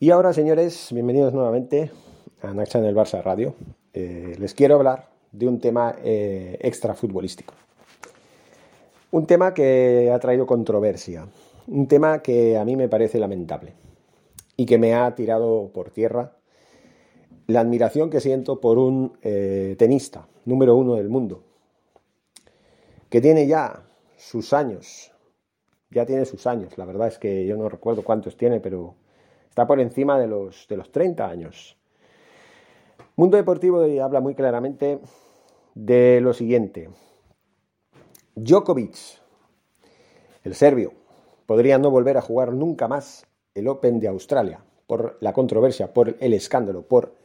Y 0.00 0.12
ahora, 0.12 0.32
señores, 0.32 0.90
bienvenidos 0.92 1.34
nuevamente 1.34 1.90
a 2.40 2.54
Naxa 2.54 2.78
en 2.78 2.84
el 2.84 2.94
Barça 2.94 3.20
Radio. 3.20 3.56
Eh, 3.92 4.36
les 4.38 4.54
quiero 4.54 4.76
hablar 4.76 5.08
de 5.32 5.48
un 5.48 5.58
tema 5.58 5.96
eh, 6.04 6.56
extra 6.60 6.94
futbolístico. 6.94 7.52
Un 9.10 9.26
tema 9.26 9.52
que 9.52 10.12
ha 10.14 10.20
traído 10.20 10.46
controversia. 10.46 11.26
Un 11.66 11.88
tema 11.88 12.22
que 12.22 12.56
a 12.56 12.64
mí 12.64 12.76
me 12.76 12.88
parece 12.88 13.18
lamentable 13.18 13.72
y 14.56 14.66
que 14.66 14.78
me 14.78 14.94
ha 14.94 15.12
tirado 15.16 15.72
por 15.74 15.90
tierra 15.90 16.36
la 17.48 17.58
admiración 17.58 18.08
que 18.08 18.20
siento 18.20 18.60
por 18.60 18.78
un 18.78 19.18
eh, 19.22 19.74
tenista 19.80 20.28
número 20.44 20.76
uno 20.76 20.94
del 20.94 21.08
mundo, 21.08 21.42
que 23.10 23.20
tiene 23.20 23.48
ya 23.48 23.82
sus 24.16 24.52
años, 24.52 25.10
ya 25.90 26.06
tiene 26.06 26.24
sus 26.24 26.46
años, 26.46 26.78
la 26.78 26.84
verdad 26.84 27.08
es 27.08 27.18
que 27.18 27.46
yo 27.46 27.56
no 27.56 27.68
recuerdo 27.68 28.04
cuántos 28.04 28.36
tiene, 28.36 28.60
pero 28.60 28.94
Está 29.58 29.66
por 29.66 29.80
encima 29.80 30.20
de 30.20 30.28
los, 30.28 30.68
de 30.68 30.76
los 30.76 30.92
30 30.92 31.28
años. 31.28 31.76
Mundo 33.16 33.36
Deportivo 33.36 33.80
habla 34.00 34.20
muy 34.20 34.36
claramente 34.36 35.00
de 35.74 36.20
lo 36.20 36.32
siguiente. 36.32 36.90
Djokovic, 38.36 38.94
el 40.44 40.54
serbio, 40.54 40.92
podría 41.44 41.76
no 41.76 41.90
volver 41.90 42.16
a 42.18 42.22
jugar 42.22 42.52
nunca 42.52 42.86
más 42.86 43.26
el 43.52 43.66
Open 43.66 43.98
de 43.98 44.06
Australia 44.06 44.62
por 44.86 45.18
la 45.20 45.32
controversia, 45.32 45.92
por 45.92 46.14
el 46.20 46.34
escándalo, 46.34 46.82
por 46.82 47.16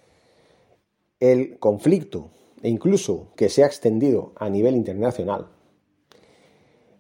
el 1.20 1.60
conflicto 1.60 2.32
e 2.64 2.70
incluso 2.70 3.28
que 3.36 3.50
se 3.50 3.64
ha 3.64 3.68
extendido 3.68 4.34
a 4.38 4.50
nivel 4.50 4.76
internacional 4.76 5.50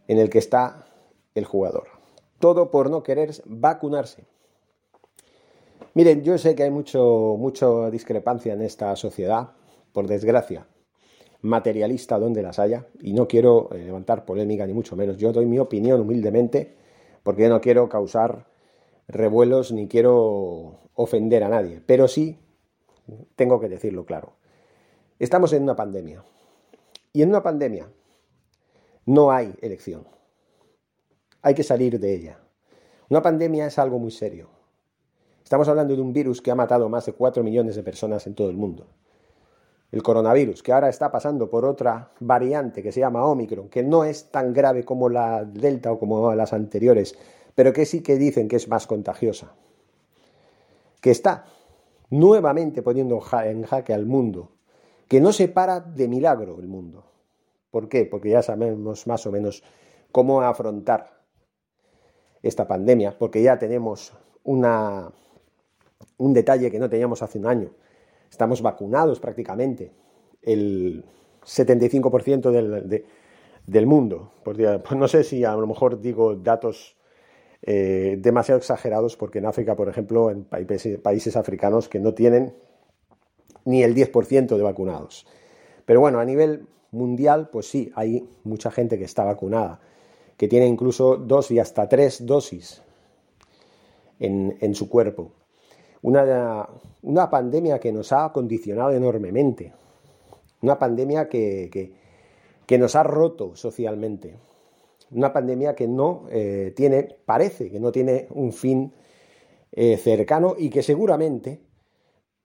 en 0.07 0.19
el 0.19 0.29
que 0.29 0.37
está 0.37 0.85
el 1.33 1.45
jugador. 1.45 1.87
Todo 2.37 2.69
por 2.69 2.91
no 2.91 3.01
querer 3.01 3.31
vacunarse. 3.47 4.31
Miren, 5.95 6.23
yo 6.23 6.37
sé 6.39 6.55
que 6.55 6.63
hay 6.63 6.71
mucho, 6.71 7.35
mucha 7.37 7.91
discrepancia 7.91 8.53
en 8.53 8.63
esta 8.63 8.95
sociedad, 8.95 9.51
por 9.91 10.07
desgracia, 10.07 10.65
materialista 11.41 12.17
donde 12.17 12.41
las 12.41 12.57
haya, 12.57 12.87
y 12.99 13.13
no 13.13 13.27
quiero 13.27 13.69
eh, 13.71 13.85
levantar 13.85 14.25
polémica 14.25 14.65
ni 14.65 14.73
mucho 14.73 14.95
menos. 14.95 15.17
Yo 15.17 15.31
doy 15.31 15.45
mi 15.45 15.59
opinión 15.59 16.01
humildemente, 16.01 16.75
porque 17.21 17.47
no 17.47 17.61
quiero 17.61 17.89
causar 17.89 18.47
revuelos 19.07 19.71
ni 19.71 19.87
quiero 19.87 20.79
ofender 20.95 21.43
a 21.43 21.49
nadie, 21.49 21.79
pero 21.85 22.07
sí 22.07 22.39
tengo 23.35 23.59
que 23.59 23.69
decirlo 23.69 24.03
claro. 24.03 24.33
Estamos 25.19 25.53
en 25.53 25.61
una 25.61 25.75
pandemia, 25.75 26.23
y 27.11 27.21
en 27.21 27.29
una 27.29 27.43
pandemia 27.43 27.87
no 29.05 29.31
hay 29.31 29.53
elección. 29.61 30.07
Hay 31.43 31.53
que 31.53 31.63
salir 31.63 31.99
de 31.99 32.15
ella. 32.15 32.39
Una 33.09 33.21
pandemia 33.21 33.67
es 33.67 33.77
algo 33.77 33.99
muy 33.99 34.09
serio 34.09 34.52
Estamos 35.43 35.67
hablando 35.67 35.95
de 35.95 36.01
un 36.01 36.13
virus 36.13 36.41
que 36.41 36.51
ha 36.51 36.55
matado 36.55 36.87
más 36.89 37.05
de 37.05 37.13
4 37.13 37.43
millones 37.43 37.75
de 37.75 37.83
personas 37.83 38.25
en 38.27 38.33
todo 38.33 38.49
el 38.49 38.55
mundo. 38.55 38.87
El 39.91 40.01
coronavirus, 40.01 40.63
que 40.63 40.71
ahora 40.71 40.89
está 40.89 41.11
pasando 41.11 41.49
por 41.49 41.65
otra 41.65 42.11
variante 42.19 42.81
que 42.81 42.91
se 42.91 43.01
llama 43.01 43.25
Omicron, 43.25 43.69
que 43.69 43.83
no 43.83 44.05
es 44.05 44.31
tan 44.31 44.53
grave 44.53 44.83
como 44.83 45.09
la 45.09 45.43
Delta 45.43 45.91
o 45.91 45.99
como 45.99 46.33
las 46.33 46.53
anteriores, 46.53 47.15
pero 47.53 47.73
que 47.73 47.85
sí 47.85 48.01
que 48.01 48.17
dicen 48.17 48.47
que 48.47 48.55
es 48.55 48.67
más 48.67 48.87
contagiosa. 48.87 49.53
Que 50.99 51.11
está 51.11 51.45
nuevamente 52.09 52.81
poniendo 52.81 53.21
en 53.43 53.63
jaque 53.63 53.93
al 53.93 54.05
mundo, 54.05 54.49
que 55.07 55.21
no 55.21 55.33
se 55.33 55.49
para 55.49 55.79
de 55.81 56.07
milagro 56.07 56.57
el 56.59 56.67
mundo. 56.67 57.03
¿Por 57.69 57.89
qué? 57.89 58.05
Porque 58.05 58.29
ya 58.29 58.41
sabemos 58.41 59.05
más 59.05 59.27
o 59.27 59.31
menos 59.31 59.63
cómo 60.11 60.41
afrontar 60.41 61.21
esta 62.41 62.67
pandemia, 62.67 63.15
porque 63.17 63.43
ya 63.43 63.59
tenemos 63.59 64.13
una 64.43 65.11
un 66.17 66.33
detalle 66.33 66.71
que 66.71 66.79
no 66.79 66.89
teníamos 66.89 67.21
hace 67.21 67.39
un 67.39 67.47
año. 67.47 67.71
Estamos 68.29 68.61
vacunados 68.61 69.19
prácticamente. 69.19 69.91
El 70.41 71.03
75% 71.45 72.51
del, 72.51 73.05
del 73.67 73.85
mundo. 73.85 74.31
Pues, 74.43 74.57
no 74.95 75.07
sé 75.07 75.23
si 75.23 75.43
a 75.43 75.55
lo 75.55 75.67
mejor 75.67 76.01
digo 76.01 76.35
datos 76.35 76.95
eh, 77.61 78.17
demasiado 78.19 78.59
exagerados, 78.59 79.15
porque 79.15 79.39
en 79.39 79.45
África, 79.45 79.75
por 79.75 79.89
ejemplo, 79.89 80.29
en 80.29 80.43
países, 80.43 80.99
países 80.99 81.35
africanos 81.35 81.89
que 81.89 81.99
no 81.99 82.13
tienen 82.13 82.55
ni 83.65 83.83
el 83.83 83.95
10% 83.95 84.57
de 84.57 84.63
vacunados. 84.63 85.25
Pero 85.85 85.99
bueno, 85.99 86.19
a 86.19 86.25
nivel 86.25 86.67
mundial, 86.91 87.49
pues 87.51 87.67
sí, 87.69 87.91
hay 87.95 88.27
mucha 88.43 88.71
gente 88.71 88.97
que 88.97 89.05
está 89.05 89.23
vacunada, 89.23 89.79
que 90.37 90.47
tiene 90.47 90.67
incluso 90.67 91.17
dos 91.17 91.51
y 91.51 91.59
hasta 91.59 91.87
tres 91.87 92.25
dosis 92.25 92.81
en, 94.19 94.57
en 94.59 94.75
su 94.75 94.89
cuerpo 94.89 95.31
una, 96.03 96.69
una 97.01 97.29
pandemia 97.29 97.79
que 97.79 97.91
nos 97.91 98.11
ha 98.11 98.31
condicionado 98.31 98.91
enormemente, 98.91 99.73
una 100.61 100.77
pandemia 100.77 101.27
que, 101.27 101.91
que, 102.65 102.77
nos 102.77 102.95
ha 102.95 103.03
roto 103.03 103.55
socialmente, 103.55 104.35
una 105.11 105.31
pandemia 105.31 105.75
que 105.75 105.87
no 105.87 106.25
eh, 106.29 106.73
tiene, 106.75 107.17
parece 107.25 107.69
que 107.69 107.79
no 107.79 107.91
tiene 107.91 108.27
un 108.31 108.51
fin 108.51 108.93
eh, 109.71 109.97
cercano 109.97 110.55
y 110.57 110.69
que 110.69 110.83
seguramente 110.83 111.61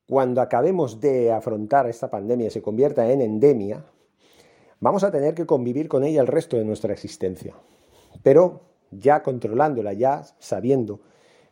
cuando 0.07 0.41
acabemos 0.41 1.01
de 1.01 1.33
afrontar 1.33 1.89
esta 1.89 2.11
pandemia 2.11 2.47
y 2.47 2.51
se 2.51 2.63
convierta 2.63 3.11
en 3.11 3.21
endemia, 3.21 3.85
vamos 4.81 5.03
a 5.05 5.11
tener 5.11 5.35
que 5.35 5.47
convivir 5.47 5.89
con 5.89 6.05
ella 6.05 6.21
el 6.21 6.27
resto 6.27 6.57
de 6.57 6.65
nuestra 6.65 6.93
existencia. 6.93 7.55
Pero 8.23 8.61
ya 8.91 9.23
controlándola, 9.23 9.93
ya 9.93 10.23
sabiendo 10.39 11.01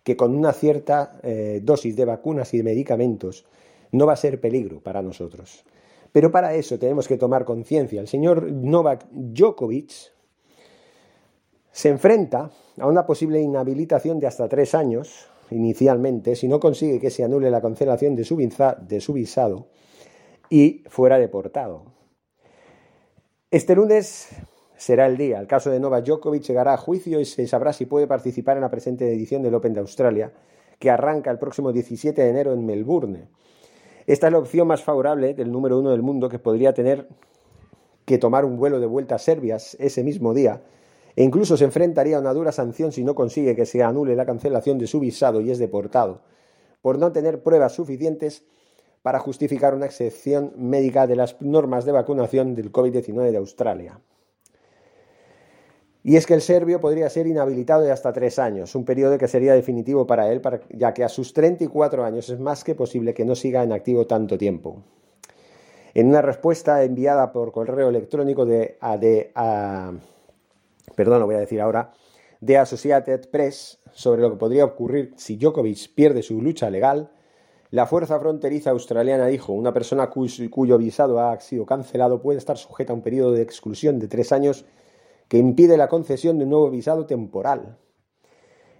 que 0.07 0.17
con 0.17 0.37
una 0.37 0.53
cierta 0.53 1.19
eh, 1.25 1.59
dosis 1.65 1.97
de 1.97 2.05
vacunas 2.05 2.55
y 2.55 2.59
de 2.59 2.63
medicamentos 2.63 3.45
no 3.91 4.07
va 4.07 4.13
a 4.13 4.17
ser 4.17 4.41
peligro 4.41 4.79
para 4.81 5.03
nosotros. 5.03 5.65
Pero 6.13 6.31
para 6.31 6.55
eso 6.55 6.79
tenemos 6.79 7.09
que 7.09 7.17
tomar 7.17 7.45
conciencia. 7.45 8.01
El 8.01 8.07
señor 8.07 8.53
Novak 8.53 9.09
Djokovic 9.11 9.91
se 11.73 11.89
enfrenta 11.89 12.53
a 12.79 12.87
una 12.87 13.05
posible 13.05 13.41
inhabilitación 13.41 14.21
de 14.21 14.29
hasta 14.29 14.49
tres 14.49 14.77
años, 14.77 15.27
inicialmente, 15.51 16.37
si 16.37 16.47
no 16.47 16.61
consigue 16.61 17.01
que 17.01 17.11
se 17.11 17.25
anule 17.25 17.51
la 17.51 17.61
cancelación 17.61 18.15
de 18.15 18.23
su, 18.23 18.37
de 18.37 19.01
su 19.01 19.13
visado 19.13 19.67
y 20.49 20.85
fuera 20.87 21.19
deportado. 21.19 21.83
Este 23.51 23.75
lunes 23.75 24.29
será 24.77 25.07
el 25.07 25.17
día. 25.17 25.41
El 25.41 25.47
caso 25.47 25.71
de 25.71 25.81
Novak 25.81 26.05
Djokovic 26.05 26.43
llegará 26.43 26.75
a 26.75 26.77
juicio 26.77 27.21
y 27.21 27.25
se 27.25 27.47
sabrá 27.47 27.73
si 27.73 27.87
puede 27.87 28.07
participar 28.07 28.57
en 28.57 28.63
la 28.63 28.71
presente 28.71 29.11
edición 29.11 29.43
del 29.43 29.55
Open 29.55 29.73
de 29.73 29.81
Australia, 29.81 30.33
que 30.79 30.91
arranca 30.91 31.31
el 31.31 31.39
próximo 31.39 31.73
17 31.73 32.21
de 32.21 32.29
enero 32.29 32.53
en 32.53 32.65
Melbourne. 32.65 33.29
Esta 34.07 34.27
es 34.29 34.33
la 34.33 34.39
opción 34.39 34.69
más 34.69 34.83
favorable 34.83 35.35
del 35.35 35.51
número 35.51 35.79
uno 35.79 35.91
del 35.91 36.03
mundo 36.03 36.29
que 36.29 36.39
podría 36.39 36.73
tener 36.73 37.09
que 38.05 38.19
tomar 38.19 38.45
un 38.45 38.57
vuelo 38.57 38.79
de 38.79 38.87
vuelta 38.87 39.17
a 39.17 39.19
Serbia 39.19 39.57
ese 39.57 40.05
mismo 40.05 40.33
día 40.33 40.63
e 41.17 41.25
incluso 41.25 41.57
se 41.57 41.65
enfrentaría 41.65 42.19
a 42.19 42.21
una 42.21 42.35
dura 42.35 42.53
sanción 42.53 42.93
si 42.93 43.03
no 43.03 43.15
consigue 43.15 43.57
que 43.57 43.67
se 43.67 43.83
anule 43.83 44.15
la 44.15 44.27
cancelación 44.27 44.79
de 44.79 44.87
su 44.87 45.01
visado 45.01 45.41
y 45.41 45.51
es 45.51 45.59
deportado, 45.59 46.21
por 46.83 46.99
no 46.99 47.11
tener 47.11 47.43
pruebas 47.43 47.73
suficientes 47.73 48.45
para 49.03 49.19
justificar 49.19 49.75
una 49.75 49.87
excepción 49.87 50.53
médica 50.57 51.07
de 51.07 51.17
las 51.17 51.41
normas 51.41 51.85
de 51.87 51.93
vacunación 51.93 52.55
del 52.55 52.71
COVID-19 52.71 53.31
de 53.31 53.39
Australia. 53.39 54.01
Y 56.09 56.15
es 56.15 56.25
que 56.25 56.35
el 56.35 56.41
serbio 56.41 56.81
podría 56.81 57.11
ser 57.11 57.27
inhabilitado 57.27 57.83
de 57.83 57.91
hasta 57.91 58.13
tres 58.13 58.39
años, 58.39 58.77
un 58.77 58.85
periodo 58.85 59.19
que 59.19 59.27
sería 59.27 59.55
definitivo 59.55 60.07
para 60.07 60.31
él, 60.31 60.41
ya 60.71 60.95
que 60.95 61.03
a 61.03 61.09
sus 61.09 61.33
34 61.33 62.05
años 62.05 62.31
es 62.31 62.39
más 62.39 62.63
que 62.63 62.77
posible 62.77 63.13
que 63.13 63.25
no 63.25 63.35
siga 63.35 63.65
en 63.65 63.73
activo 63.73 64.07
tanto 64.07 64.39
tiempo. 64.39 64.85
En 65.95 66.07
una 66.07 66.23
respuesta 66.23 66.85
enviada 66.85 67.33
por 67.33 67.51
correo 67.51 67.89
electrónico 67.89 68.47
de, 68.47 68.79
a, 68.81 69.95
perdón, 70.95 71.19
lo 71.19 71.27
voy 71.27 71.35
a 71.35 71.41
decir 71.41 71.61
ahora, 71.61 71.91
de 72.41 72.57
Associated 72.57 73.29
Press 73.29 73.81
sobre 73.91 74.23
lo 74.23 74.31
que 74.31 74.37
podría 74.37 74.65
ocurrir 74.65 75.13
si 75.17 75.37
Djokovic 75.37 75.93
pierde 75.93 76.23
su 76.23 76.41
lucha 76.41 76.71
legal, 76.71 77.11
la 77.73 77.87
fuerza 77.87 78.21
fronteriza 78.21 78.71
australiana 78.71 79.27
dijo, 79.27 79.53
una 79.53 79.73
persona 79.73 80.09
cuyo 80.09 80.79
visado 80.79 81.19
ha 81.19 81.41
sido 81.41 81.67
cancelado 81.67 82.23
puede 82.23 82.39
estar 82.39 82.59
sujeta 82.59 82.93
a 82.93 82.95
un 82.95 83.03
periodo 83.03 83.33
de 83.33 83.43
exclusión 83.43 83.99
de 83.99 84.07
tres 84.07 84.31
años 84.31 84.65
que 85.29 85.39
impide 85.39 85.77
la 85.77 85.89
concesión 85.89 86.39
de 86.39 86.45
un 86.45 86.51
nuevo 86.51 86.71
visado 86.71 87.07
temporal. 87.07 87.79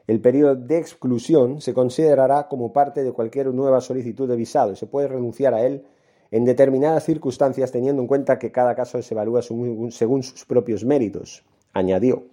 El 0.07 0.21
periodo 0.21 0.55
de 0.55 0.79
exclusión 0.79 1.61
se 1.61 1.75
considerará 1.75 2.49
como 2.49 2.73
parte 2.73 3.03
de 3.03 3.13
cualquier 3.13 3.49
nueva 3.53 3.81
solicitud 3.81 4.29
de 4.29 4.37
visado 4.37 4.73
y 4.73 4.77
se 4.77 4.87
puede 4.87 5.09
renunciar 5.09 5.55
a 5.55 5.67
él 5.67 5.85
en 6.31 6.45
determinadas 6.45 7.05
circunstancias 7.05 7.73
teniendo 7.73 8.03
en 8.03 8.09
cuenta 8.09 8.39
que 8.39 8.53
cada 8.53 8.75
caso 8.75 9.03
se 9.03 9.15
evalúa 9.15 9.43
según 9.43 10.23
sus 10.23 10.45
propios 10.45 10.85
méritos, 10.85 11.45
añadió. 11.73 12.25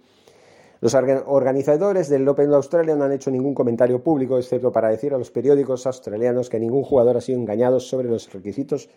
Los 0.80 0.94
organizadores 0.94 2.10
del 2.10 2.28
Open 2.28 2.50
de 2.50 2.56
Australia 2.56 2.94
no 2.94 3.04
han 3.04 3.12
hecho 3.12 3.30
ningún 3.30 3.54
comentario 3.54 4.02
público, 4.02 4.36
excepto 4.36 4.70
para 4.70 4.90
decir 4.90 5.14
a 5.14 5.18
los 5.18 5.30
periódicos 5.30 5.86
australianos 5.86 6.50
que 6.50 6.60
ningún 6.60 6.82
jugador 6.82 7.16
ha 7.16 7.22
sido 7.22 7.38
engañado 7.38 7.80
sobre 7.80 8.08
los 8.08 8.30
requisitos 8.30 8.90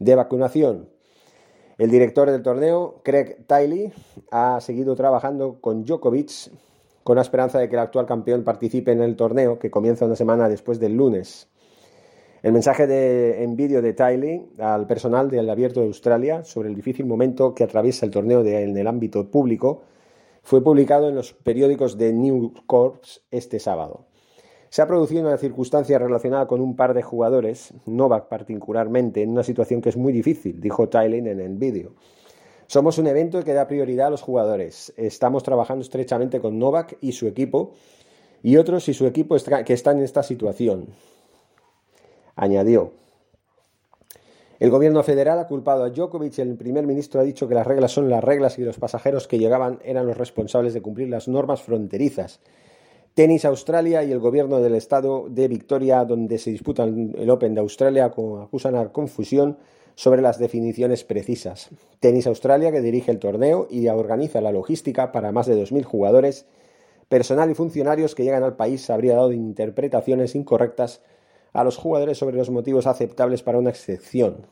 de 0.00 0.14
vacunación. 0.16 0.88
El 1.80 1.90
director 1.90 2.30
del 2.30 2.42
torneo, 2.42 3.00
Craig 3.02 3.46
Tiley, 3.46 3.90
ha 4.30 4.60
seguido 4.60 4.94
trabajando 4.94 5.62
con 5.62 5.86
Djokovic 5.86 6.50
con 7.02 7.16
la 7.16 7.22
esperanza 7.22 7.58
de 7.58 7.70
que 7.70 7.76
el 7.76 7.80
actual 7.80 8.04
campeón 8.04 8.44
participe 8.44 8.92
en 8.92 9.00
el 9.00 9.16
torneo 9.16 9.58
que 9.58 9.70
comienza 9.70 10.04
una 10.04 10.14
semana 10.14 10.50
después 10.50 10.78
del 10.78 10.94
lunes. 10.94 11.48
El 12.42 12.52
mensaje 12.52 12.86
de, 12.86 13.42
en 13.42 13.56
vídeo 13.56 13.80
de 13.80 13.94
Tiley 13.94 14.50
al 14.58 14.86
personal 14.86 15.30
del 15.30 15.48
Abierto 15.48 15.80
de 15.80 15.86
Australia 15.86 16.44
sobre 16.44 16.68
el 16.68 16.74
difícil 16.74 17.06
momento 17.06 17.54
que 17.54 17.64
atraviesa 17.64 18.04
el 18.04 18.12
torneo 18.12 18.44
en 18.44 18.76
el 18.76 18.86
ámbito 18.86 19.30
público 19.30 19.80
fue 20.42 20.62
publicado 20.62 21.08
en 21.08 21.14
los 21.14 21.32
periódicos 21.32 21.96
de 21.96 22.12
New 22.12 22.52
Corps 22.66 23.22
este 23.30 23.58
sábado. 23.58 24.04
Se 24.70 24.82
ha 24.82 24.86
producido 24.86 25.22
una 25.22 25.36
circunstancia 25.36 25.98
relacionada 25.98 26.46
con 26.46 26.60
un 26.60 26.76
par 26.76 26.94
de 26.94 27.02
jugadores, 27.02 27.74
Novak 27.86 28.28
particularmente, 28.28 29.20
en 29.20 29.30
una 29.30 29.42
situación 29.42 29.80
que 29.82 29.88
es 29.88 29.96
muy 29.96 30.12
difícil, 30.12 30.60
dijo 30.60 30.88
Tiley 30.88 31.18
en 31.18 31.40
el 31.40 31.56
vídeo. 31.56 31.94
Somos 32.68 32.96
un 32.98 33.08
evento 33.08 33.42
que 33.42 33.52
da 33.52 33.66
prioridad 33.66 34.06
a 34.06 34.10
los 34.10 34.22
jugadores. 34.22 34.92
Estamos 34.96 35.42
trabajando 35.42 35.82
estrechamente 35.82 36.40
con 36.40 36.60
Novak 36.60 36.96
y 37.00 37.10
su 37.10 37.26
equipo 37.26 37.72
y 38.44 38.58
otros 38.58 38.88
y 38.88 38.94
su 38.94 39.06
equipo 39.06 39.36
que 39.66 39.72
están 39.72 39.98
en 39.98 40.04
esta 40.04 40.22
situación. 40.22 40.86
Añadió, 42.36 42.92
el 44.60 44.70
gobierno 44.70 45.02
federal 45.02 45.40
ha 45.40 45.48
culpado 45.48 45.82
a 45.82 45.90
Djokovic 45.90 46.38
y 46.38 46.42
el 46.42 46.56
primer 46.56 46.86
ministro 46.86 47.20
ha 47.20 47.24
dicho 47.24 47.48
que 47.48 47.56
las 47.56 47.66
reglas 47.66 47.90
son 47.90 48.08
las 48.08 48.22
reglas 48.22 48.56
y 48.60 48.62
los 48.62 48.78
pasajeros 48.78 49.26
que 49.26 49.40
llegaban 49.40 49.80
eran 49.84 50.06
los 50.06 50.16
responsables 50.16 50.74
de 50.74 50.80
cumplir 50.80 51.08
las 51.08 51.26
normas 51.26 51.60
fronterizas. 51.60 52.38
Tenis 53.14 53.44
Australia 53.44 54.04
y 54.04 54.12
el 54.12 54.20
gobierno 54.20 54.60
del 54.60 54.74
estado 54.74 55.26
de 55.28 55.48
Victoria, 55.48 56.04
donde 56.04 56.38
se 56.38 56.50
disputa 56.50 56.84
el 56.84 57.28
Open 57.28 57.54
de 57.54 57.60
Australia, 57.60 58.04
acusan 58.04 58.76
a 58.76 58.92
confusión 58.92 59.58
sobre 59.96 60.22
las 60.22 60.38
definiciones 60.38 61.02
precisas. 61.04 61.70
Tenis 61.98 62.28
Australia, 62.28 62.70
que 62.70 62.80
dirige 62.80 63.10
el 63.10 63.18
torneo 63.18 63.66
y 63.68 63.88
organiza 63.88 64.40
la 64.40 64.52
logística 64.52 65.10
para 65.10 65.32
más 65.32 65.46
de 65.46 65.60
2.000 65.60 65.84
jugadores, 65.84 66.46
personal 67.08 67.50
y 67.50 67.54
funcionarios 67.54 68.14
que 68.14 68.22
llegan 68.22 68.44
al 68.44 68.56
país, 68.56 68.88
habría 68.88 69.16
dado 69.16 69.32
interpretaciones 69.32 70.36
incorrectas 70.36 71.02
a 71.52 71.64
los 71.64 71.76
jugadores 71.76 72.16
sobre 72.16 72.36
los 72.36 72.48
motivos 72.48 72.86
aceptables 72.86 73.42
para 73.42 73.58
una 73.58 73.70
excepción. 73.70 74.46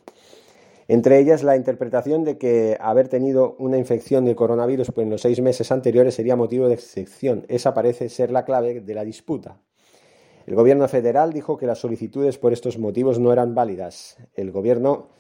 Entre 0.90 1.18
ellas 1.18 1.42
la 1.42 1.54
interpretación 1.54 2.24
de 2.24 2.38
que 2.38 2.78
haber 2.80 3.08
tenido 3.08 3.56
una 3.58 3.76
infección 3.76 4.24
de 4.24 4.34
coronavirus 4.34 4.90
en 4.96 5.10
los 5.10 5.20
seis 5.20 5.38
meses 5.42 5.70
anteriores 5.70 6.14
sería 6.14 6.34
motivo 6.34 6.66
de 6.66 6.74
excepción. 6.74 7.44
Esa 7.48 7.74
parece 7.74 8.08
ser 8.08 8.30
la 8.30 8.46
clave 8.46 8.80
de 8.80 8.94
la 8.94 9.04
disputa. 9.04 9.60
El 10.46 10.54
gobierno 10.54 10.88
federal 10.88 11.34
dijo 11.34 11.58
que 11.58 11.66
las 11.66 11.78
solicitudes 11.78 12.38
por 12.38 12.54
estos 12.54 12.78
motivos 12.78 13.18
no 13.18 13.34
eran 13.34 13.54
válidas. 13.54 14.16
El 14.34 14.50
gobierno 14.50 15.10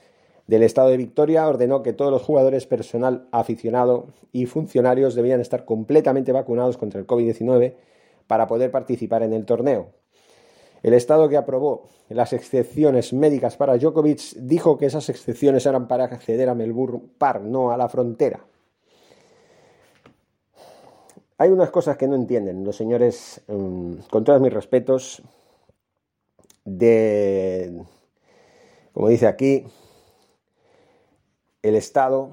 del 0.46 0.62
estado 0.62 0.88
de 0.88 0.96
Victoria 0.96 1.46
ordenó 1.46 1.82
que 1.82 1.92
todos 1.92 2.10
los 2.10 2.22
jugadores, 2.22 2.66
personal 2.66 3.28
aficionado 3.30 4.06
y 4.32 4.46
funcionarios 4.46 5.14
debían 5.14 5.42
estar 5.42 5.66
completamente 5.66 6.32
vacunados 6.32 6.78
contra 6.78 6.98
el 6.98 7.06
COVID-19 7.06 7.74
para 8.26 8.46
poder 8.46 8.70
participar 8.70 9.22
en 9.22 9.34
el 9.34 9.44
torneo. 9.44 9.90
El 10.82 10.94
Estado 10.94 11.28
que 11.28 11.36
aprobó 11.36 11.88
las 12.08 12.32
excepciones 12.32 13.12
médicas 13.12 13.56
para 13.56 13.76
Djokovic 13.76 14.34
dijo 14.36 14.78
que 14.78 14.86
esas 14.86 15.08
excepciones 15.08 15.66
eran 15.66 15.88
para 15.88 16.04
acceder 16.04 16.48
a 16.48 16.54
Melbourne 16.54 17.02
Park, 17.18 17.42
no 17.42 17.70
a 17.70 17.76
la 17.76 17.88
frontera. 17.88 18.44
Hay 21.36 21.50
unas 21.50 21.70
cosas 21.70 21.96
que 21.96 22.08
no 22.08 22.16
entienden 22.16 22.64
los 22.64 22.76
señores, 22.76 23.40
mm, 23.46 23.94
con 24.10 24.24
todos 24.24 24.40
mis 24.40 24.52
respetos, 24.52 25.22
de, 26.64 27.80
como 28.92 29.08
dice 29.08 29.26
aquí, 29.26 29.64
el 31.62 31.76
Estado, 31.76 32.30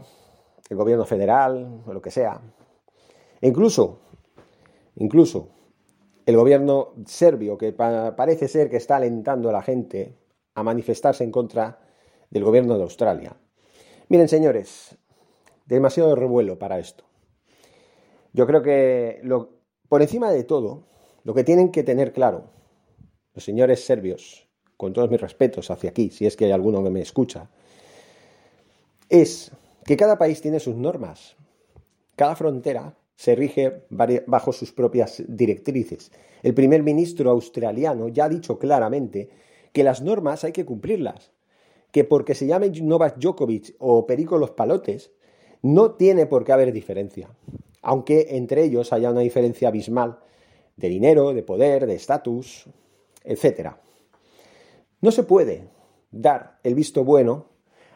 el 0.69 0.77
gobierno 0.77 1.05
federal, 1.05 1.83
o 1.85 1.93
lo 1.93 2.01
que 2.01 2.11
sea. 2.11 2.41
E 3.41 3.47
incluso, 3.47 3.99
incluso 4.95 5.54
el 6.25 6.37
gobierno 6.37 6.93
serbio, 7.05 7.57
que 7.57 7.71
parece 7.73 8.47
ser 8.47 8.69
que 8.69 8.77
está 8.77 8.97
alentando 8.97 9.49
a 9.49 9.53
la 9.53 9.61
gente 9.61 10.15
a 10.55 10.63
manifestarse 10.63 11.23
en 11.23 11.31
contra 11.31 11.79
del 12.29 12.43
gobierno 12.43 12.77
de 12.77 12.83
Australia. 12.83 13.35
Miren, 14.09 14.27
señores, 14.27 14.97
demasiado 15.65 16.15
revuelo 16.15 16.57
para 16.57 16.79
esto. 16.79 17.03
Yo 18.33 18.47
creo 18.47 18.61
que 18.61 19.21
por 19.87 20.01
encima 20.01 20.31
de 20.31 20.43
todo, 20.43 20.83
lo 21.23 21.33
que 21.33 21.43
tienen 21.43 21.71
que 21.71 21.83
tener 21.83 22.11
claro 22.11 22.45
los 23.33 23.43
señores 23.43 23.83
serbios, 23.83 24.47
con 24.77 24.93
todos 24.93 25.09
mis 25.09 25.21
respetos 25.21 25.71
hacia 25.71 25.89
aquí, 25.89 26.09
si 26.09 26.25
es 26.25 26.35
que 26.35 26.45
hay 26.45 26.51
alguno 26.51 26.83
que 26.83 26.89
me 26.89 27.01
escucha, 27.01 27.49
es 29.09 29.51
que 29.85 29.97
cada 29.97 30.17
país 30.17 30.41
tiene 30.41 30.59
sus 30.59 30.75
normas. 30.75 31.35
Cada 32.15 32.35
frontera 32.35 32.97
se 33.15 33.35
rige 33.35 33.83
bajo 33.89 34.51
sus 34.51 34.71
propias 34.71 35.23
directrices. 35.27 36.11
El 36.43 36.53
primer 36.53 36.83
ministro 36.83 37.31
australiano 37.31 38.09
ya 38.09 38.25
ha 38.25 38.29
dicho 38.29 38.59
claramente 38.59 39.29
que 39.71 39.83
las 39.83 40.01
normas 40.01 40.43
hay 40.43 40.51
que 40.51 40.65
cumplirlas, 40.65 41.31
que 41.91 42.03
porque 42.03 42.35
se 42.35 42.47
llame 42.47 42.69
Novak 42.69 43.17
Djokovic 43.17 43.75
o 43.79 44.05
Perico 44.05 44.37
los 44.37 44.51
Palotes, 44.51 45.11
no 45.61 45.91
tiene 45.91 46.25
por 46.25 46.43
qué 46.43 46.51
haber 46.51 46.71
diferencia, 46.71 47.29
aunque 47.81 48.27
entre 48.31 48.63
ellos 48.63 48.93
haya 48.93 49.11
una 49.11 49.21
diferencia 49.21 49.69
abismal 49.69 50.19
de 50.75 50.89
dinero, 50.89 51.33
de 51.33 51.43
poder, 51.43 51.87
de 51.87 51.95
estatus, 51.95 52.65
etc. 53.23 53.71
No 55.01 55.11
se 55.11 55.23
puede 55.23 55.69
dar 56.11 56.59
el 56.63 56.75
visto 56.75 57.03
bueno 57.03 57.47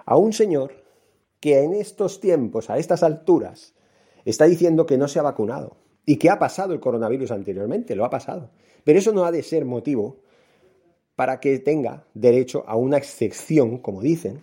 a 0.06 0.18
un 0.18 0.34
señor 0.34 0.84
que 1.40 1.64
en 1.64 1.74
estos 1.74 2.20
tiempos, 2.20 2.70
a 2.70 2.78
estas 2.78 3.04
alturas, 3.04 3.76
está 4.26 4.46
diciendo 4.46 4.86
que 4.86 4.98
no 4.98 5.08
se 5.08 5.20
ha 5.20 5.24
vacunado 5.24 5.78
y 6.06 6.18
que 6.18 6.30
ha 6.30 6.40
pasado 6.40 6.74
el 6.74 6.80
coronavirus 6.80 7.32
anteriormente, 7.32 7.96
lo 7.96 8.06
ha 8.06 8.10
pasado. 8.10 8.50
Pero 8.84 9.00
eso 9.00 9.12
no 9.12 9.26
ha 9.26 9.32
de 9.32 9.44
ser 9.44 9.66
motivo 9.66 10.18
para 11.16 11.40
que 11.40 11.60
tenga 11.60 12.06
derecho 12.14 12.64
a 12.68 12.76
una 12.76 12.98
excepción, 12.98 13.78
como 13.80 14.02
dicen, 14.02 14.42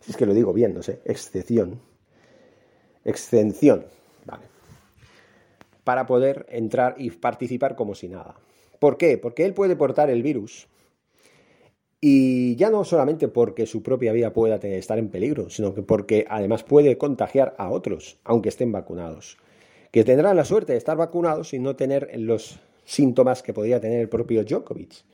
si 0.00 0.10
es 0.10 0.16
que 0.16 0.26
lo 0.26 0.34
digo 0.34 0.52
bien, 0.52 0.74
no 0.74 0.82
sé, 0.82 1.00
excepción, 1.04 1.80
vale, 4.26 4.44
para 5.84 6.06
poder 6.06 6.46
entrar 6.50 6.96
y 6.98 7.10
participar 7.10 7.76
como 7.76 7.94
si 7.94 8.08
nada. 8.08 8.34
¿Por 8.78 8.96
qué? 8.96 9.18
Porque 9.18 9.44
él 9.44 9.54
puede 9.54 9.76
portar 9.76 10.10
el 10.10 10.22
virus 10.22 10.66
y 12.00 12.56
ya 12.56 12.70
no 12.70 12.84
solamente 12.84 13.28
porque 13.28 13.66
su 13.66 13.82
propia 13.82 14.12
vida 14.12 14.32
pueda 14.32 14.56
estar 14.56 14.98
en 14.98 15.10
peligro, 15.10 15.50
sino 15.50 15.74
que 15.74 15.82
porque 15.82 16.24
además 16.28 16.64
puede 16.64 16.96
contagiar 16.96 17.54
a 17.58 17.70
otros, 17.70 18.18
aunque 18.24 18.48
estén 18.48 18.72
vacunados. 18.72 19.36
Que 19.90 20.04
tendrán 20.04 20.36
la 20.36 20.44
suerte 20.44 20.72
de 20.72 20.78
estar 20.78 20.96
vacunados 20.96 21.52
y 21.52 21.58
no 21.58 21.76
tener 21.76 22.10
los 22.18 22.60
síntomas 22.84 23.42
que 23.42 23.52
podría 23.52 23.80
tener 23.80 24.00
el 24.00 24.08
propio 24.08 24.44
Djokovic. 24.44 25.04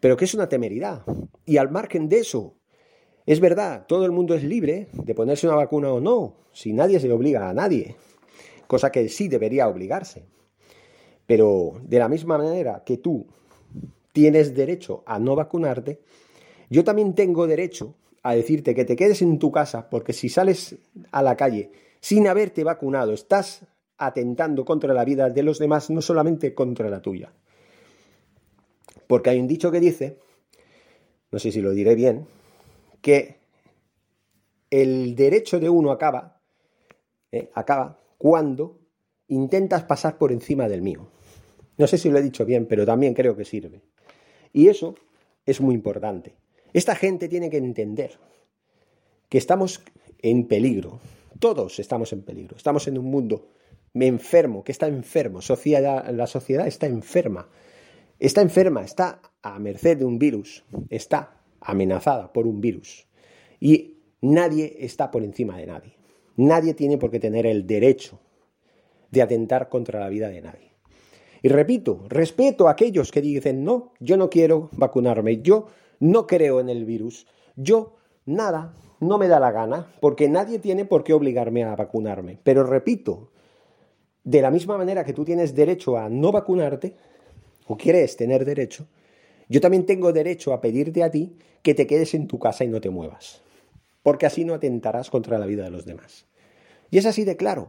Pero 0.00 0.16
que 0.16 0.26
es 0.26 0.34
una 0.34 0.48
temeridad. 0.48 1.02
Y 1.46 1.56
al 1.56 1.70
margen 1.70 2.08
de 2.08 2.18
eso, 2.18 2.56
es 3.24 3.40
verdad, 3.40 3.86
todo 3.86 4.04
el 4.04 4.10
mundo 4.10 4.34
es 4.34 4.42
libre 4.42 4.88
de 4.92 5.14
ponerse 5.14 5.46
una 5.46 5.56
vacuna 5.56 5.92
o 5.92 6.00
no, 6.00 6.36
si 6.52 6.72
nadie 6.72 7.00
se 7.00 7.08
le 7.08 7.14
obliga 7.14 7.48
a 7.48 7.54
nadie, 7.54 7.96
cosa 8.66 8.92
que 8.92 9.08
sí 9.08 9.28
debería 9.28 9.68
obligarse. 9.68 10.26
Pero 11.26 11.80
de 11.84 11.98
la 11.98 12.08
misma 12.08 12.36
manera 12.36 12.82
que 12.84 12.98
tú 12.98 13.28
tienes 14.12 14.54
derecho 14.54 15.02
a 15.06 15.18
no 15.18 15.34
vacunarte, 15.34 16.00
yo 16.70 16.84
también 16.84 17.14
tengo 17.14 17.46
derecho 17.46 17.94
a 18.22 18.34
decirte 18.34 18.74
que 18.74 18.84
te 18.84 18.96
quedes 18.96 19.22
en 19.22 19.38
tu 19.38 19.50
casa 19.50 19.90
porque 19.90 20.12
si 20.12 20.28
sales 20.28 20.76
a 21.10 21.22
la 21.22 21.36
calle 21.36 21.72
sin 22.00 22.26
haberte 22.26 22.64
vacunado, 22.64 23.12
estás 23.12 23.66
atentando 23.96 24.64
contra 24.64 24.92
la 24.92 25.04
vida 25.04 25.30
de 25.30 25.42
los 25.42 25.58
demás, 25.58 25.90
no 25.90 26.02
solamente 26.02 26.54
contra 26.54 26.90
la 26.90 27.00
tuya. 27.00 27.32
Porque 29.06 29.30
hay 29.30 29.38
un 29.38 29.46
dicho 29.46 29.70
que 29.70 29.80
dice, 29.80 30.18
no 31.30 31.38
sé 31.38 31.52
si 31.52 31.60
lo 31.60 31.70
diré 31.70 31.94
bien, 31.94 32.26
que 33.00 33.36
el 34.70 35.14
derecho 35.14 35.60
de 35.60 35.68
uno 35.68 35.92
acaba, 35.92 36.40
eh, 37.30 37.50
acaba 37.54 38.00
cuando 38.18 38.80
intentas 39.28 39.84
pasar 39.84 40.18
por 40.18 40.32
encima 40.32 40.68
del 40.68 40.82
mío. 40.82 41.06
No 41.78 41.86
sé 41.86 41.98
si 41.98 42.10
lo 42.10 42.18
he 42.18 42.22
dicho 42.22 42.44
bien, 42.44 42.66
pero 42.66 42.84
también 42.84 43.14
creo 43.14 43.36
que 43.36 43.44
sirve. 43.44 43.82
Y 44.52 44.68
eso 44.68 44.94
es 45.46 45.60
muy 45.60 45.74
importante. 45.74 46.34
Esta 46.72 46.94
gente 46.94 47.28
tiene 47.28 47.50
que 47.50 47.58
entender 47.58 48.18
que 49.28 49.38
estamos 49.38 49.82
en 50.20 50.46
peligro. 50.46 51.00
Todos 51.38 51.78
estamos 51.78 52.12
en 52.12 52.22
peligro. 52.22 52.56
Estamos 52.56 52.86
en 52.88 52.98
un 52.98 53.06
mundo 53.06 53.48
enfermo, 53.94 54.64
que 54.64 54.72
está 54.72 54.86
enfermo. 54.86 55.40
la 55.40 56.26
sociedad 56.26 56.66
está 56.66 56.86
enferma. 56.86 57.48
Está 58.18 58.40
enferma, 58.40 58.84
está 58.84 59.20
a 59.42 59.58
merced 59.58 59.98
de 59.98 60.04
un 60.04 60.18
virus. 60.18 60.64
Está 60.88 61.42
amenazada 61.60 62.32
por 62.32 62.46
un 62.46 62.60
virus. 62.60 63.06
Y 63.60 63.98
nadie 64.20 64.76
está 64.80 65.10
por 65.10 65.22
encima 65.24 65.58
de 65.58 65.66
nadie. 65.66 65.96
Nadie 66.36 66.74
tiene 66.74 66.98
por 66.98 67.10
qué 67.10 67.20
tener 67.20 67.46
el 67.46 67.66
derecho 67.66 68.20
de 69.10 69.22
atentar 69.22 69.68
contra 69.68 70.00
la 70.00 70.08
vida 70.08 70.28
de 70.28 70.40
nadie. 70.40 70.71
Y 71.42 71.48
repito, 71.48 72.04
respeto 72.08 72.68
a 72.68 72.72
aquellos 72.72 73.10
que 73.10 73.20
dicen, 73.20 73.64
no, 73.64 73.92
yo 73.98 74.16
no 74.16 74.30
quiero 74.30 74.70
vacunarme, 74.72 75.42
yo 75.42 75.66
no 75.98 76.26
creo 76.26 76.60
en 76.60 76.68
el 76.68 76.84
virus, 76.84 77.26
yo 77.56 77.96
nada, 78.24 78.74
no 79.00 79.18
me 79.18 79.26
da 79.26 79.40
la 79.40 79.50
gana, 79.50 79.92
porque 80.00 80.28
nadie 80.28 80.60
tiene 80.60 80.84
por 80.84 81.02
qué 81.02 81.12
obligarme 81.12 81.64
a 81.64 81.74
vacunarme. 81.74 82.38
Pero 82.44 82.62
repito, 82.62 83.32
de 84.22 84.40
la 84.40 84.52
misma 84.52 84.78
manera 84.78 85.04
que 85.04 85.12
tú 85.12 85.24
tienes 85.24 85.54
derecho 85.54 85.96
a 85.96 86.08
no 86.08 86.30
vacunarte, 86.30 86.94
o 87.66 87.76
quieres 87.76 88.16
tener 88.16 88.44
derecho, 88.44 88.86
yo 89.48 89.60
también 89.60 89.84
tengo 89.84 90.12
derecho 90.12 90.52
a 90.52 90.60
pedirte 90.60 91.02
a 91.02 91.10
ti 91.10 91.36
que 91.62 91.74
te 91.74 91.86
quedes 91.86 92.14
en 92.14 92.28
tu 92.28 92.38
casa 92.38 92.64
y 92.64 92.68
no 92.68 92.80
te 92.80 92.90
muevas, 92.90 93.42
porque 94.04 94.26
así 94.26 94.44
no 94.44 94.54
atentarás 94.54 95.10
contra 95.10 95.38
la 95.38 95.46
vida 95.46 95.64
de 95.64 95.70
los 95.70 95.84
demás. 95.84 96.26
Y 96.90 96.98
es 96.98 97.06
así 97.06 97.24
de 97.24 97.36
claro. 97.36 97.68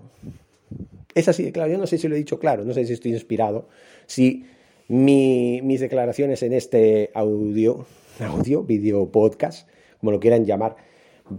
Es 1.16 1.28
así 1.28 1.52
claro. 1.52 1.72
Yo 1.72 1.78
no 1.78 1.88
sé 1.88 1.98
si 1.98 2.08
lo 2.08 2.16
he 2.16 2.18
dicho 2.18 2.40
claro, 2.40 2.66
no 2.66 2.74
sé 2.74 2.86
si 2.86 2.94
estoy 2.94 3.14
inspirado, 3.14 3.68
si 4.06 4.46
mis 4.88 5.80
declaraciones 5.80 6.44
en 6.44 6.54
este 6.54 7.12
audio, 7.14 7.86
audio, 8.20 8.64
video, 8.64 9.12
podcast, 9.12 9.68
como 10.00 10.12
lo 10.12 10.20
quieran 10.20 10.46
llamar, 10.46 10.76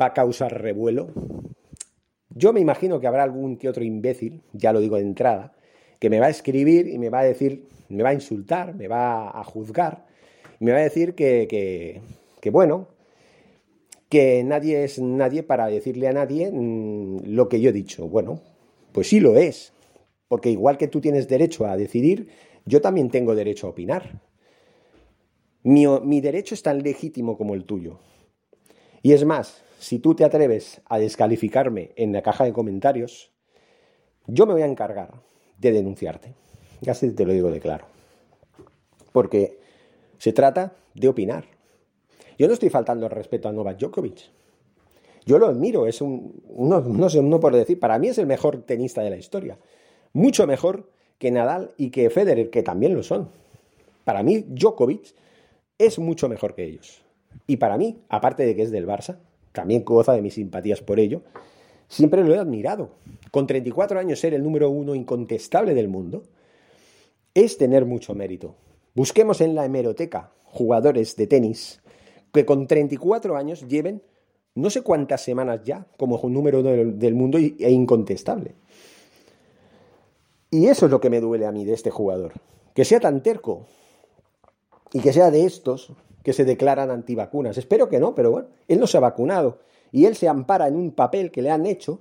va 0.01 0.07
a 0.07 0.13
causar 0.15 0.61
revuelo. 0.61 1.09
Yo 2.31 2.53
me 2.53 2.61
imagino 2.61 3.01
que 3.01 3.07
habrá 3.07 3.23
algún 3.23 3.57
que 3.57 3.69
otro 3.69 3.85
imbécil, 3.85 4.43
ya 4.53 4.73
lo 4.73 4.81
digo 4.81 4.97
de 4.97 5.03
entrada, 5.03 5.55
que 5.99 6.11
me 6.11 6.21
va 6.21 6.27
a 6.27 6.31
escribir 6.31 6.89
y 6.89 6.99
me 6.99 7.11
va 7.11 7.21
a 7.21 7.25
decir, 7.25 7.69
me 7.89 8.03
va 8.03 8.11
a 8.11 8.15
insultar, 8.15 8.75
me 8.75 8.89
va 8.89 9.29
a 9.29 9.45
juzgar, 9.45 10.07
me 10.59 10.73
va 10.73 10.79
a 10.79 10.83
decir 10.83 11.15
que 11.15 12.01
bueno, 12.51 12.89
que 14.15 14.45
nadie 14.45 14.85
es 14.85 15.01
nadie 15.01 15.43
para 15.43 15.67
decirle 15.67 16.07
a 16.07 16.13
nadie 16.13 16.49
mm, 16.49 17.35
lo 17.35 17.49
que 17.49 17.61
yo 17.61 17.71
he 17.71 17.73
dicho. 17.73 18.07
Bueno, 18.07 18.41
pues 18.95 19.09
sí 19.09 19.19
lo 19.19 19.37
es, 19.37 19.73
porque 20.29 20.51
igual 20.51 20.79
que 20.79 20.87
tú 20.87 21.01
tienes 21.01 21.27
derecho 21.27 21.67
a 21.67 21.77
decidir, 21.77 22.29
yo 22.65 22.81
también 22.81 23.11
tengo 23.11 23.35
derecho 23.35 23.67
a 23.67 23.71
opinar. 23.71 24.23
Mi, 25.65 25.85
mi, 26.05 26.21
derecho 26.21 26.55
es 26.55 26.63
tan 26.63 26.81
legítimo 26.81 27.37
como 27.37 27.55
el 27.55 27.65
tuyo. 27.65 27.99
Y 29.03 29.13
es 29.13 29.25
más, 29.25 29.65
si 29.81 29.99
tú 29.99 30.15
te 30.15 30.25
atreves 30.25 30.81
a 30.89 31.01
descalificarme 31.01 31.91
en 31.97 32.13
la 32.13 32.23
caja 32.23 32.45
de 32.45 32.53
comentarios, 32.53 33.33
yo 34.29 34.47
me 34.47 34.53
voy 34.53 34.63
a 34.63 34.67
encargar 34.67 35.13
de 35.59 35.73
denunciarte. 35.73 36.33
Ya 36.81 36.95
se 36.95 37.11
te 37.11 37.27
lo 37.27 37.33
digo 37.33 37.51
de 37.51 37.59
claro. 37.59 37.87
Porque 39.11 39.59
se 40.19 40.33
trata 40.33 40.77
de 40.95 41.09
opinar. 41.09 41.47
Yo 42.39 42.47
no 42.47 42.55
estoy 42.55 42.71
faltando 42.71 43.07
el 43.07 43.13
respeto 43.13 43.49
a 43.49 43.53
Novak 43.53 43.77
Djokovic. 43.77 44.31
Yo 45.27 45.39
lo 45.39 45.47
admiro, 45.47 45.87
es 45.87 46.01
un, 46.01 46.43
no 46.57 47.09
sé, 47.09 47.23
no 47.23 47.41
por 47.41 47.55
decir, 47.55 47.79
para 47.81 47.99
mí 47.99 48.09
es 48.09 48.19
el 48.19 48.27
mejor 48.27 48.63
tenista 48.63 49.03
de 49.03 49.11
la 49.11 49.17
historia. 49.17 49.59
Mucho 50.13 50.47
mejor 50.47 50.91
que 51.19 51.31
Nadal 51.31 51.73
y 51.77 51.91
que 51.91 52.11
Federer, 52.11 52.51
que 52.51 52.63
también 52.63 52.95
lo 52.95 53.03
son. 53.03 53.29
Para 54.05 54.23
mí, 54.23 54.45
Djokovic 54.49 55.15
es 55.79 55.99
mucho 55.99 56.29
mejor 56.29 56.55
que 56.55 56.65
ellos. 56.65 57.03
Y 57.47 57.57
para 57.57 57.79
mí, 57.79 57.99
aparte 58.09 58.45
de 58.45 58.55
que 58.55 58.63
es 58.63 58.71
del 58.71 58.87
Barça, 58.87 59.17
también 59.53 59.85
goza 59.85 60.13
de 60.13 60.23
mis 60.23 60.35
simpatías 60.35 60.83
por 60.83 61.01
ello, 61.01 61.23
siempre 61.89 62.23
lo 62.23 62.35
he 62.35 62.39
admirado. 62.39 62.91
Con 63.31 63.47
34 63.47 63.99
años 63.99 64.21
ser 64.21 64.35
el 64.35 64.43
número 64.43 64.71
uno 64.71 64.95
incontestable 64.95 65.75
del 65.75 65.89
mundo 65.89 66.25
es 67.35 67.57
tener 67.57 67.85
mucho 67.87 68.15
mérito. 68.15 68.55
Busquemos 68.95 69.41
en 69.41 69.55
la 69.55 69.65
hemeroteca 69.65 70.31
jugadores 70.45 71.17
de 71.17 71.27
tenis 71.27 71.81
que 72.33 72.45
con 72.45 72.67
34 72.67 73.37
años 73.37 73.67
lleven 73.67 74.03
no 74.55 74.71
sé 74.71 74.83
cuántas 74.83 75.23
semanas 75.23 75.61
ya 75.65 75.87
como 75.97 76.21
número 76.29 76.61
uno 76.61 76.71
del 76.71 77.15
mundo 77.15 77.39
e 77.39 77.71
incontestable. 77.71 78.55
Y 80.51 80.67
eso 80.67 80.87
es 80.87 80.93
lo 80.93 81.01
que 81.01 81.11
me 81.11 81.21
duele 81.21 81.47
a 81.47 81.53
mí 81.53 81.65
de 81.65 81.73
este 81.73 81.91
jugador. 81.91 82.33
Que 82.75 82.85
sea 82.85 83.01
tan 83.01 83.23
terco 83.23 83.67
y 84.93 85.01
que 85.01 85.13
sea 85.13 85.31
de 85.31 85.45
estos 85.45 85.93
que 86.23 86.33
se 86.33 86.45
declaran 86.45 86.91
antivacunas. 86.91 87.59
Espero 87.59 87.89
que 87.89 87.99
no, 87.99 88.15
pero 88.15 88.31
bueno, 88.31 88.49
él 88.69 88.79
no 88.79 88.87
se 88.87 88.97
ha 88.97 89.01
vacunado 89.01 89.59
y 89.91 90.07
él 90.07 90.15
se 90.15 90.29
ampara 90.29 90.69
en 90.69 90.77
un 90.77 90.93
papel 90.93 91.31
que 91.31 91.43
le 91.43 91.51
han 91.51 91.67
hecho 91.67 92.01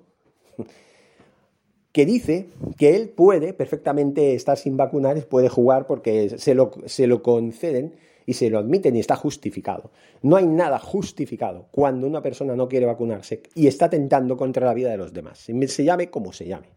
que 1.91 2.05
dice 2.05 2.49
que 2.77 2.95
él 2.95 3.09
puede 3.09 3.53
perfectamente 3.53 4.33
estar 4.33 4.57
sin 4.57 4.77
vacunar, 4.77 5.23
puede 5.27 5.47
jugar 5.47 5.85
porque 5.85 6.37
se 6.37 6.55
lo, 6.55 6.71
se 6.85 7.07
lo 7.07 7.21
conceden 7.21 7.95
y 8.25 8.33
se 8.33 8.49
lo 8.49 8.59
admiten 8.59 8.95
y 8.95 8.99
está 8.99 9.15
justificado. 9.15 9.91
No 10.21 10.35
hay 10.35 10.45
nada 10.45 10.79
justificado 10.79 11.67
cuando 11.71 12.07
una 12.07 12.21
persona 12.21 12.55
no 12.55 12.67
quiere 12.67 12.85
vacunarse 12.85 13.43
y 13.55 13.67
está 13.67 13.89
tentando 13.89 14.37
contra 14.37 14.65
la 14.65 14.73
vida 14.73 14.89
de 14.89 14.97
los 14.97 15.13
demás, 15.13 15.39
se 15.39 15.83
llame 15.83 16.09
como 16.09 16.33
se 16.33 16.45
llame. 16.45 16.67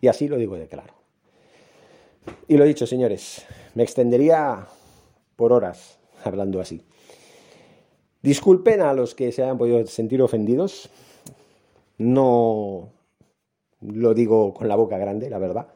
Y 0.00 0.08
así 0.08 0.28
lo 0.28 0.36
digo 0.36 0.56
de 0.56 0.68
claro. 0.68 0.94
Y 2.48 2.56
lo 2.56 2.64
dicho, 2.64 2.86
señores, 2.86 3.44
me 3.74 3.82
extendería 3.82 4.66
por 5.36 5.52
horas 5.52 5.98
hablando 6.24 6.60
así. 6.60 6.82
Disculpen 8.22 8.80
a 8.80 8.92
los 8.92 9.14
que 9.14 9.30
se 9.32 9.42
hayan 9.42 9.58
podido 9.58 9.86
sentir 9.86 10.20
ofendidos. 10.20 10.90
No 11.98 12.92
lo 13.80 14.14
digo 14.14 14.52
con 14.52 14.68
la 14.68 14.76
boca 14.76 14.98
grande, 14.98 15.30
la 15.30 15.38
verdad. 15.38 15.68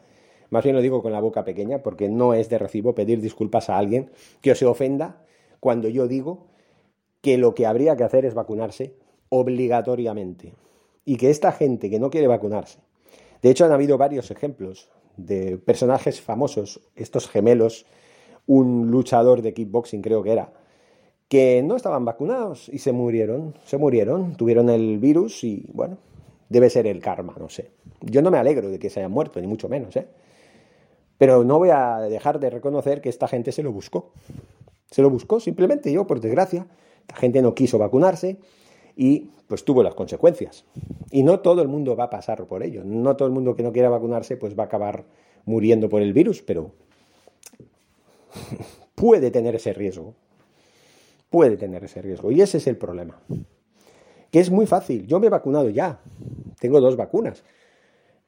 Más 0.50 0.64
bien 0.64 0.76
lo 0.76 0.82
digo 0.82 1.02
con 1.02 1.12
la 1.12 1.20
boca 1.20 1.44
pequeña 1.44 1.78
porque 1.78 2.08
no 2.08 2.34
es 2.34 2.48
de 2.48 2.58
recibo 2.58 2.94
pedir 2.94 3.20
disculpas 3.20 3.70
a 3.70 3.78
alguien 3.78 4.10
que 4.40 4.54
se 4.54 4.66
ofenda 4.66 5.24
cuando 5.60 5.88
yo 5.88 6.08
digo 6.08 6.46
que 7.20 7.38
lo 7.38 7.54
que 7.54 7.66
habría 7.66 7.96
que 7.96 8.04
hacer 8.04 8.24
es 8.24 8.34
vacunarse 8.34 8.94
obligatoriamente. 9.28 10.54
Y 11.04 11.16
que 11.16 11.30
esta 11.30 11.52
gente 11.52 11.88
que 11.88 11.98
no 11.98 12.10
quiere 12.10 12.26
vacunarse, 12.26 12.78
de 13.42 13.50
hecho 13.50 13.64
han 13.64 13.72
habido 13.72 13.96
varios 13.96 14.30
ejemplos 14.30 14.90
de 15.16 15.56
personajes 15.58 16.20
famosos, 16.20 16.80
estos 16.94 17.28
gemelos, 17.28 17.86
un 18.46 18.90
luchador 18.90 19.42
de 19.42 19.54
kickboxing 19.54 20.02
creo 20.02 20.22
que 20.22 20.32
era, 20.32 20.52
que 21.28 21.62
no 21.62 21.76
estaban 21.76 22.04
vacunados 22.04 22.68
y 22.68 22.78
se 22.78 22.92
murieron, 22.92 23.54
se 23.64 23.78
murieron, 23.78 24.36
tuvieron 24.36 24.68
el 24.68 24.98
virus 24.98 25.44
y 25.44 25.64
bueno, 25.72 25.98
debe 26.48 26.68
ser 26.70 26.86
el 26.86 27.00
karma, 27.00 27.34
no 27.38 27.48
sé. 27.48 27.70
Yo 28.00 28.20
no 28.22 28.30
me 28.30 28.38
alegro 28.38 28.68
de 28.68 28.78
que 28.78 28.90
se 28.90 29.00
hayan 29.00 29.12
muerto, 29.12 29.40
ni 29.40 29.46
mucho 29.46 29.68
menos, 29.68 29.94
¿eh? 29.96 30.08
Pero 31.20 31.44
no 31.44 31.58
voy 31.58 31.68
a 31.68 31.98
dejar 31.98 32.40
de 32.40 32.48
reconocer 32.48 33.02
que 33.02 33.10
esta 33.10 33.28
gente 33.28 33.52
se 33.52 33.62
lo 33.62 33.72
buscó. 33.72 34.10
Se 34.90 35.02
lo 35.02 35.10
buscó 35.10 35.38
simplemente 35.38 35.92
yo, 35.92 36.06
por 36.06 36.18
desgracia. 36.18 36.66
La 37.10 37.14
gente 37.14 37.42
no 37.42 37.54
quiso 37.54 37.76
vacunarse 37.76 38.38
y 38.96 39.28
pues 39.46 39.66
tuvo 39.66 39.82
las 39.82 39.94
consecuencias. 39.94 40.64
Y 41.10 41.22
no 41.22 41.40
todo 41.40 41.60
el 41.60 41.68
mundo 41.68 41.94
va 41.94 42.04
a 42.04 42.10
pasar 42.10 42.46
por 42.46 42.62
ello. 42.62 42.84
No 42.86 43.16
todo 43.16 43.28
el 43.28 43.34
mundo 43.34 43.54
que 43.54 43.62
no 43.62 43.70
quiera 43.70 43.90
vacunarse 43.90 44.38
pues 44.38 44.58
va 44.58 44.62
a 44.62 44.66
acabar 44.66 45.04
muriendo 45.44 45.90
por 45.90 46.00
el 46.00 46.14
virus, 46.14 46.40
pero 46.40 46.70
puede 48.94 49.30
tener 49.30 49.54
ese 49.54 49.74
riesgo. 49.74 50.14
Puede 51.28 51.58
tener 51.58 51.84
ese 51.84 52.00
riesgo. 52.00 52.32
Y 52.32 52.40
ese 52.40 52.56
es 52.56 52.66
el 52.66 52.78
problema. 52.78 53.20
Que 54.30 54.40
es 54.40 54.50
muy 54.50 54.64
fácil. 54.64 55.06
Yo 55.06 55.20
me 55.20 55.26
he 55.26 55.30
vacunado 55.30 55.68
ya. 55.68 56.00
Tengo 56.58 56.80
dos 56.80 56.96
vacunas. 56.96 57.44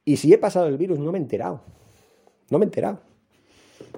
Y 0.04 0.18
si 0.18 0.30
he 0.34 0.37
pasado 0.37 0.66
el 0.66 0.76
virus 0.76 0.99
no 0.99 1.11
me 1.11 1.16
he 1.16 1.22
enterado. 1.22 1.62
No 2.52 2.59
me 2.59 2.66
he 2.66 2.68
enterado. 2.68 3.00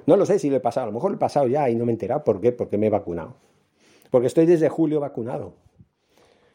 No 0.07 0.17
lo 0.17 0.25
sé 0.25 0.39
si 0.39 0.49
lo 0.49 0.55
he 0.55 0.61
pasado. 0.61 0.85
A 0.85 0.87
lo 0.87 0.93
mejor 0.93 1.11
lo 1.11 1.17
he 1.17 1.19
pasado 1.19 1.49
ya 1.49 1.69
y 1.69 1.75
no 1.75 1.85
me 1.85 1.91
he 1.91 1.95
enterado. 1.95 2.23
¿Por 2.23 2.41
qué? 2.41 2.53
Porque 2.53 2.79
me 2.79 2.87
he 2.87 2.91
vacunado. 2.91 3.35
Porque 4.13 4.29
estoy 4.29 4.47
desde 4.47 4.69
julio 4.69 5.01
vacunado. 5.01 5.55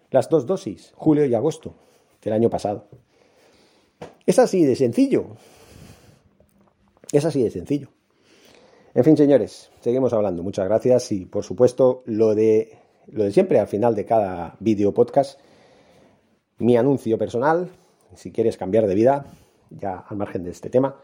Las 0.10 0.29
dos 0.29 0.46
dosis, 0.46 0.94
julio 0.96 1.25
y 1.25 1.36
agosto 1.36 1.75
del 2.24 2.32
año 2.32 2.50
pasado. 2.50 2.88
Es 4.25 4.39
así 4.39 4.63
de 4.63 4.77
sencillo. 4.77 5.25
Es 7.12 7.25
así 7.25 7.44
de 7.44 7.51
sencillo. 7.51 7.89
En 8.94 9.03
fin, 9.03 9.18
señores, 9.18 9.70
seguimos 9.82 10.13
hablando. 10.13 10.41
Muchas 10.41 10.70
gracias 10.70 11.12
y, 11.12 11.25
por 11.25 11.44
supuesto, 11.44 12.03
lo 12.06 12.34
de, 12.34 12.77
lo 13.08 13.25
de 13.25 13.34
siempre 13.34 13.60
al 13.60 13.68
final 13.68 13.94
de 13.94 14.06
cada 14.06 14.56
vídeo 14.62 14.94
podcast, 14.94 15.38
mi 16.60 16.77
anuncio 16.77 17.18
personal, 17.18 17.70
si 18.15 18.32
quieres 18.32 18.56
cambiar 18.56 18.88
de 18.88 18.96
vida, 18.96 19.25
ya 19.70 19.98
al 19.98 20.15
margen 20.15 20.46
de 20.46 20.51
este 20.51 20.70
tema. 20.70 20.96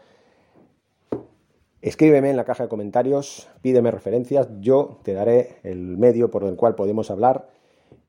Escríbeme 1.86 2.30
en 2.30 2.36
la 2.36 2.44
caja 2.44 2.64
de 2.64 2.68
comentarios, 2.68 3.46
pídeme 3.62 3.92
referencias, 3.92 4.48
yo 4.58 4.98
te 5.04 5.12
daré 5.12 5.60
el 5.62 5.96
medio 5.96 6.32
por 6.32 6.42
el 6.42 6.56
cual 6.56 6.74
podemos 6.74 7.12
hablar 7.12 7.48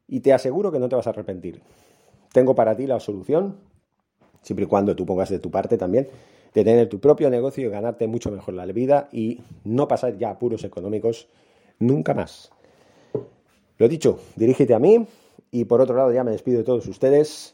y 0.08 0.22
te 0.22 0.34
aseguro 0.34 0.72
que 0.72 0.80
no 0.80 0.90
te 0.90 0.96
vas 0.96 1.06
a 1.06 1.12
arrepentir. 1.12 1.62
Tengo 2.34 2.56
para 2.56 2.76
ti 2.76 2.88
la 2.88 3.00
solución, 3.00 3.58
siempre 4.42 4.66
y 4.66 4.68
cuando 4.68 4.96
tú 4.96 5.06
pongas 5.06 5.30
de 5.30 5.38
tu 5.38 5.52
parte 5.52 5.78
también, 5.78 6.08
de 6.56 6.64
tener 6.64 6.90
tu 6.90 7.00
propio 7.00 7.30
negocio 7.30 7.68
y 7.68 7.70
ganarte 7.70 8.08
mucho 8.08 8.32
mejor 8.32 8.56
la 8.56 8.66
vida 8.66 9.10
y 9.12 9.42
no 9.64 9.88
pasar 9.88 10.18
ya 10.18 10.32
apuros 10.32 10.64
económicos 10.64 11.28
nunca 11.78 12.16
más. 12.16 12.50
Lo 13.78 13.88
dicho, 13.88 14.18
dirígete 14.36 14.74
a 14.74 14.80
mí 14.80 15.06
y 15.52 15.66
por 15.66 15.82
otro 15.82 15.96
lado 15.96 16.12
ya 16.12 16.24
me 16.24 16.32
despido 16.32 16.58
de 16.58 16.64
todos 16.64 16.88
ustedes. 16.88 17.54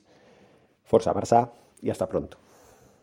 Forza 0.85 1.13
Barça 1.13 1.49
y 1.81 1.89
hasta 1.89 2.07
pronto. 2.07 2.42